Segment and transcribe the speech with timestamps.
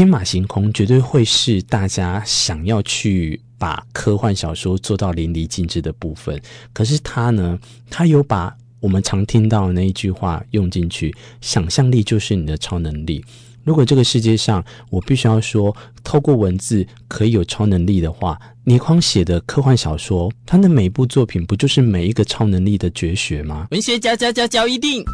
[0.00, 6.40] 天马行空绝对会是大家想要去把科幻小说做到淋漓尽致的部分。
[6.72, 7.58] 可是他呢，
[7.90, 13.22] 他有把我们常听到的那一句话用进去：想象力就是你的超能力。
[13.62, 23.68] 如果这个世界上我必须要说，透过文字可以有超能力的话，倪匡写的科幻小说，他的每一部作品不就是每一个超能力的绝学吗？
[23.70, 25.04] 文学家家家教一定，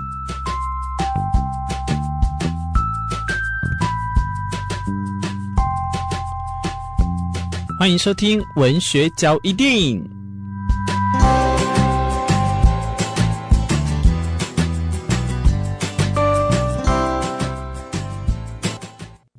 [7.79, 10.16] 欢迎收听文学交易电影。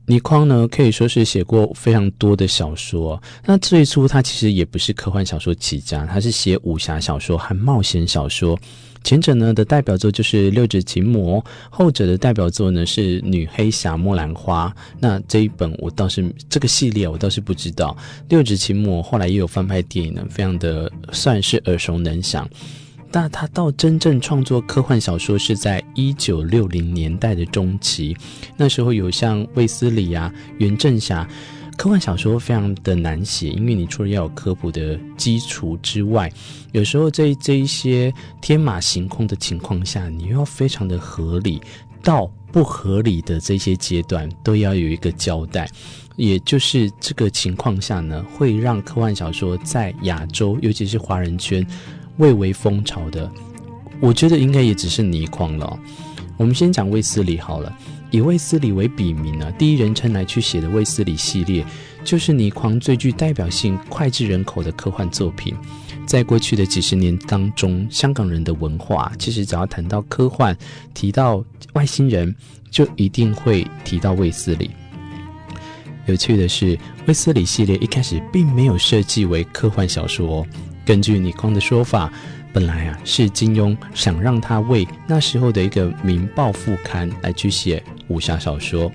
[0.10, 3.22] 倪匡呢，可以说是写过非常多的小说。
[3.46, 8.58] 那最初他其实也不是科幻小说起家，他是写武侠小说和冒险小说。
[9.04, 14.74] 前者呢的代表作就是《六指琴魔》，后者的代表作呢是《女黑侠莫兰花》。
[15.00, 17.96] 那这一本我倒是这个系列我倒是不知道，
[18.30, 22.50] 《六指琴魔》后来也有翻拍电影呢，非常的算是耳熟能详。
[23.12, 28.16] 但他到真正创作科幻小说是在一九六零年代的中期，
[28.58, 31.28] 那时候有像卫斯理啊、袁振侠，
[31.78, 36.32] 科幻小说非常的难写，因为你除了要有科普的基础之外，
[36.74, 41.62] 有时候在这一些天马行空的情况下，你又要非常的合理，
[42.04, 45.70] 到不合理的这些阶段都要有一个交代，
[46.18, 51.66] 也就是这个情况下呢，会让科幻小说在亚洲，尤其是华人圈。
[52.18, 53.30] 蔚为风潮的，
[54.00, 55.80] 我觉得应该也只是倪匡了。
[56.38, 57.76] 我们先讲卫斯理好了，
[58.12, 61.66] 以卫斯理为笔名呢，第一人称来去写的卫斯理系列，
[62.04, 65.56] 就是倪匡最具代表性、脍炙人口的科幻作品。
[66.06, 70.56] 在过去的几十年当中，香港人的文化其实只要谈到科幻，
[70.94, 71.44] 提到
[71.74, 72.34] 外星人，
[72.72, 74.72] 就一定会提到卫斯理。
[76.06, 80.48] 有趣的是，卫斯理系列一开始并没有设计为科幻小说哦。
[80.88, 82.10] 根据倪匡的说法，
[82.54, 88.90] 本来啊是金庸想让他为那时候的一个《明报》副刊来去写武侠小说，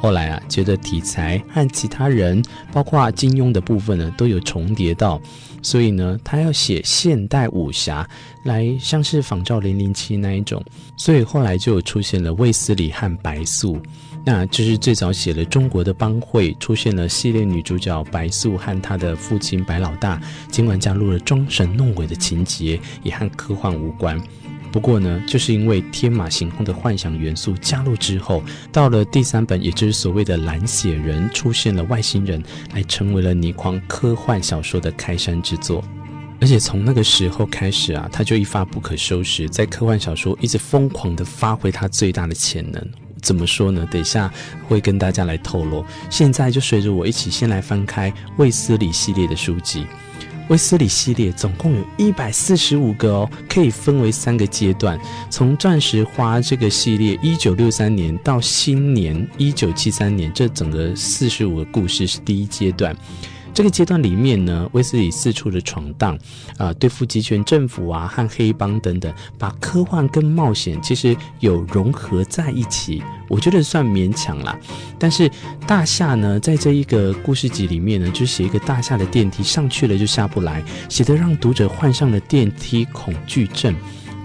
[0.00, 2.42] 后来啊觉得题材和其他人，
[2.72, 5.20] 包括金庸的部分呢都有重叠到，
[5.62, 8.08] 所以呢他要写现代武侠，
[8.44, 10.64] 来像是仿照《零零七》那一种，
[10.96, 13.78] 所以后来就出现了卫斯理和白素。
[14.24, 20.20] 那就是最早写了中国的帮会，出现了系列女主角白素和她的父亲白老大，
[20.50, 24.20] 尽管加入了装神弄鬼的情节，也和科幻无关。
[24.70, 32.42] 不过呢，就是因为天马行空的幻想元素加入之后，到了第三本，也就是所谓的蓝血人，出现了外星人，
[32.74, 35.82] 来成为了倪匡科幻小说的开山之作。
[36.40, 42.80] 而且从那个时候开始啊，他就一发不可收拾，在科幻小说一直疯狂地发挥他最大的潜能。
[43.20, 43.84] 怎么说呢？
[43.90, 44.32] 等一下
[44.68, 45.84] 会跟大家来透露。
[46.08, 49.84] 现在就随着我一起先来翻开卫斯理系列的书籍。
[50.48, 54.98] 威斯理系列总共有一百四十五个哦，可以分为三个阶段。
[55.30, 62.96] 从钻石花这个系列，一九六三年到新年一九七三年，这整个四十五个故事是第一阶段。
[63.58, 66.16] 这个阶段里面呢，卫斯理四处的闯荡，
[66.58, 74.56] 啊、对付集权政府啊和黑帮等等，把科幻跟冒险其实有融合在一起，我觉得算勉强啦。
[74.96, 75.28] 但是
[75.66, 83.74] 大厦呢，在这一个故事集里面呢，就写一个大厦的电梯上去了就下不来，写得让读者患上了电梯恐惧症。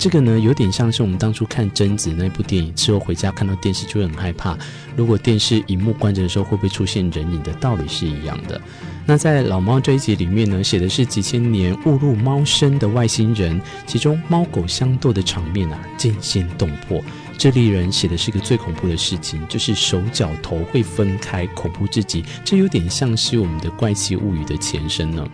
[0.04, 4.58] 这个呢，有点像是我们当初看贞子那部电影之后回家看到电视就会很害怕，
[4.98, 8.60] 如果电视荧幕关着的时候会不会出现人影的道理是一样的。
[9.06, 17.02] 那在老猫这一集里面呢，写的是几千年误入猫身的外星人，其中猫狗相斗的场面啊，惊心动魄。
[17.38, 22.26] 这里人写的是个最恐怖的事情，就是手脚头会分开，恐怖至极。
[22.44, 25.26] 这有点像是我们的怪奇物语的前身呢。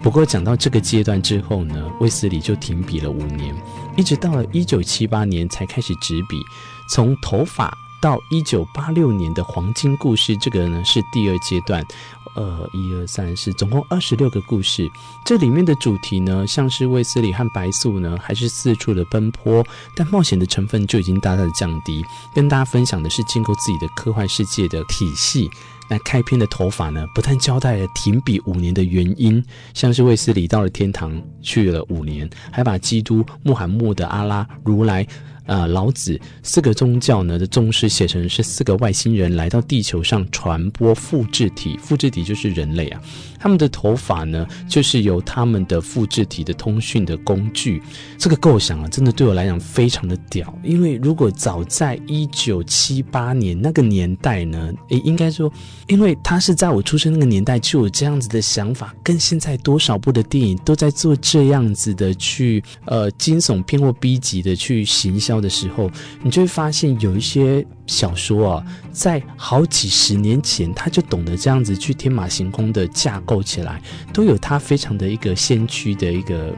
[0.00, 3.54] 不过讲到这个阶段之后呢，卫斯理就停笔了五年，
[3.96, 6.40] 一直到了一九七八年才开始执笔，
[6.88, 7.76] 从头发。
[8.00, 11.84] 到一九八六年的黄金故事，这个呢是第二阶段，
[12.34, 14.88] 呃，一二三四，总共二十六个故事。
[15.24, 19.66] 这里面的主题呢，像是卫斯理和白素呢，还是四处的奔波，
[19.96, 22.04] 但冒险的成分就已经大大的降低。
[22.34, 25.50] 跟大家分享的是建构自己的科幻世界的体系。
[25.90, 29.42] 那开篇的头发呢，不但交代了停笔五年的原因，
[29.72, 35.06] 像是卫斯理到了天堂去了五年，还把基督、穆罕默德、阿拉、如来。
[35.48, 43.00] 啊、呃，老子四个宗教呢的宗师写成是四个外星人来到地球上传播复制体，复制体就是人类啊。
[43.40, 47.80] 他们的头发呢，就是由他们的复制体的通讯的工具。
[48.18, 50.52] 这个构想啊，真的对我来讲非常的屌。
[50.62, 55.50] 因为如果早在一九七八年那个年代呢，诶，应该说，
[55.86, 65.90] 因为他是在我出生那个年代就有这样子的想法，跟现在多少部的电影都在做这样子的去呃惊悚片或 B 级的去行销的时候，
[66.22, 73.80] 你就会发现有一些小说啊，在好几十年前他就懂得这样子去天马行空的架构起来，
[74.12, 76.54] 都有他非常的一个先驱的一个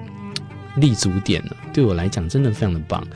[0.77, 1.57] 立足点了。
[1.73, 3.07] 对我来讲，真的非常的棒。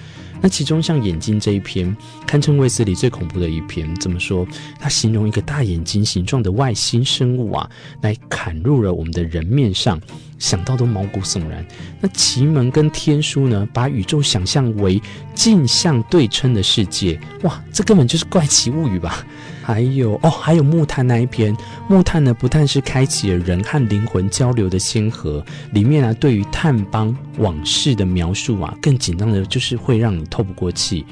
[0.45, 1.97] 那其中像眼睛这一篇，
[2.27, 3.95] 堪称卫斯理最恐怖的一篇。
[3.95, 4.47] 怎么说？
[4.79, 7.71] 他形容一个大眼睛形状的外星生物啊，
[8.03, 9.99] 来砍入了我们的人面上，
[10.39, 11.65] 想到都毛骨悚然。
[11.99, 15.01] 那奇门跟天书呢，把宇宙想象为
[15.35, 19.25] 镜像对称的世界，哇，这根本就是怪奇物语吧？
[19.63, 21.57] 还有哦，还有木炭那一篇，
[21.89, 25.43] 木炭呢不但是开启了人和灵魂交流的先河，
[25.73, 31.07] 里面啊对于炭邦往事的描述啊，更紧张的就是会让你透不过气。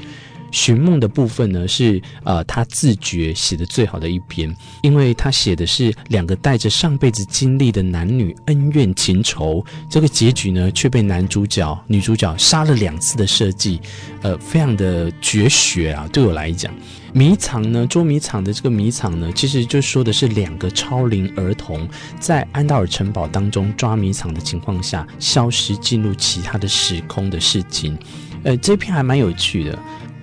[0.50, 13.80] 寻梦的部分呢，是呃他自觉写的最好的一篇，因为他写的是两个带着上辈子经历的男女恩怨情仇，这个结局呢却被男主角、女主角杀了两次的设计，
[14.20, 16.70] 呃，非常的绝学啊，对我来讲。
[17.14, 21.88] 迷藏呢，捉迷藏的这个迷藏呢，其实就说的是两个超龄儿童
[22.20, 27.98] 在安道尔城堡当中抓迷藏的情况下，消失进入其他的时空的事情。
[28.44, 29.79] 呃，这篇还蛮有趣的。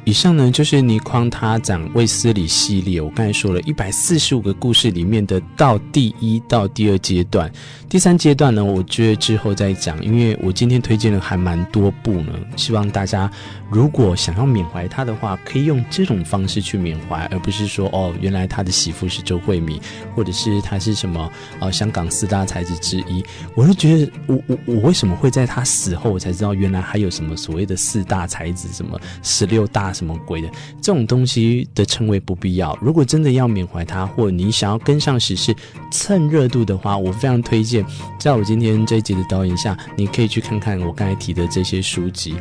[0.10, 7.52] 以上呢，就是倪匡他讲卫斯理系列，我刚才说了一百四十五个故事里面的到第一到第二阶段，
[7.88, 13.30] 第三阶段呢，我觉得之后再讲，因为我今天推荐了还蛮多部呢，希望大家
[13.70, 19.80] 如果想要缅怀他的话，可以用这种方式去缅怀，而不是说哦，原来他的媳妇是周慧敏，
[20.16, 23.24] 或者是他是什么呃香港四大才子之一，
[23.54, 29.94] 我就觉得我我我为什么会在他死后我才知道原来还有什么所谓的四大才子，什么十六大。
[30.00, 30.50] 什么鬼的
[30.82, 32.78] 这种东西的称谓不必要。
[32.82, 35.54] 如果真的要缅怀他，或你想要跟上时事、
[35.92, 37.86] 蹭热度的话，我非常推荐，
[38.18, 42.36] 在我今天这一集的导演下，你可以去看看我刚才提的这些书籍。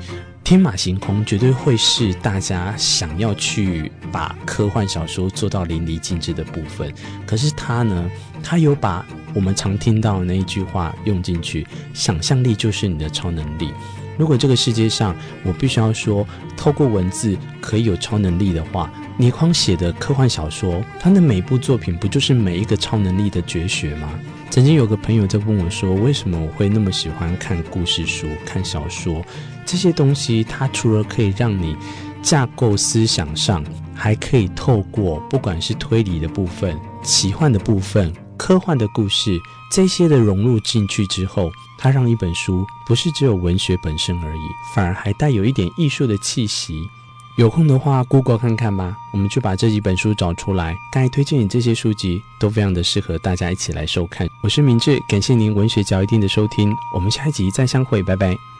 [0.45, 6.91] 天马行空绝对会是大家想要去把科幻小说做到淋漓尽致的部分。
[7.27, 8.11] 可是他呢，
[8.43, 13.71] 他有把我们常听到的那一句话用进去：想象力就是你的超能力。
[14.19, 16.27] 如果这个世界上我必须要说，
[16.57, 24.11] 透过文字可以有超能力的话，倪匡写的科幻小说，他的每部作品不就是每一个超能力的绝学吗？
[24.51, 29.23] 曾经有个朋友在问我说，为什么我会那么喜欢看故事书、看小说
[29.65, 30.43] 这些东西？
[30.43, 31.77] 它除了可以让你
[32.21, 33.63] 架构思想上，
[33.95, 39.39] 还可以透过不管是推理的部分、奇幻的部分、科幻的故事
[39.71, 41.53] 这些的融入进去之后。
[41.79, 44.41] 它让一本书不是只有文学本身而已，
[44.75, 46.91] 反而还带有一点艺术的气息。
[47.37, 48.97] 有空的话过过看看吧。
[49.13, 50.77] 我们就把这几本书找出来。
[50.91, 54.29] 刚才推荐你这些书籍都非常的适合大家一起来收看。
[54.43, 56.77] 我是明智，感谢您文学角一定的收听。
[56.93, 58.58] 我们下一集再相会，拜拜。